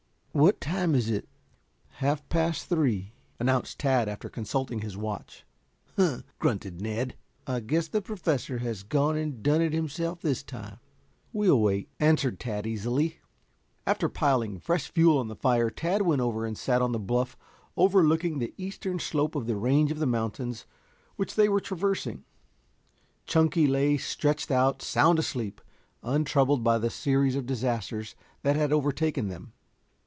"What 0.33 0.61
time 0.61 0.95
is 0.95 1.09
it?" 1.09 1.27
"Half 1.95 2.29
past 2.29 2.69
three," 2.69 3.11
announced 3.37 3.79
Tad 3.79 4.07
after 4.07 4.29
consulting 4.29 4.79
his 4.79 4.95
watch. 4.95 5.45
"Huh!" 5.97 6.19
grunted 6.39 6.79
Ned. 6.79 7.17
"I 7.45 7.59
guess 7.59 7.89
the 7.89 8.01
Professor 8.01 8.59
has 8.59 8.83
gone 8.83 9.17
and 9.17 9.43
done 9.43 9.59
it 9.61 9.73
himself 9.73 10.21
this 10.21 10.41
time." 10.41 10.79
"We'll 11.33 11.59
wait," 11.59 11.89
answered 11.99 12.39
Tad 12.39 12.65
easily. 12.65 13.17
After 13.85 14.07
piling 14.07 14.57
fresh 14.59 14.89
fuel 14.89 15.17
on 15.17 15.27
the 15.27 15.35
fire 15.35 15.69
Tad 15.69 16.03
went 16.03 16.21
over 16.21 16.45
and 16.45 16.57
sat 16.57 16.81
on 16.81 16.93
the 16.93 16.97
bluff 16.97 17.35
overlooking 17.75 18.39
the 18.39 18.53
eastern 18.57 18.99
slope 18.99 19.35
of 19.35 19.47
the 19.47 19.57
range 19.57 19.91
of 19.91 19.97
mountains 20.07 20.65
which 21.17 21.35
they 21.35 21.49
were 21.49 21.59
traversing. 21.59 22.23
Chunky 23.25 23.67
lay 23.67 23.97
stretched 23.97 24.49
out 24.49 24.81
sound 24.81 25.19
asleep, 25.19 25.59
untroubled 26.01 26.63
by 26.63 26.77
the 26.77 26.89
series 26.89 27.35
of 27.35 27.45
disasters 27.45 28.15
that 28.43 28.55
had 28.55 28.71
overtaken 28.71 29.27
them. 29.27 29.51